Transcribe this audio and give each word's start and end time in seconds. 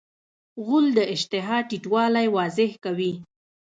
غول 0.65 0.87
د 0.97 0.99
اشتها 1.13 1.57
ټیټوالی 1.69 2.27
واضح 2.35 2.71
کوي. 2.83 3.13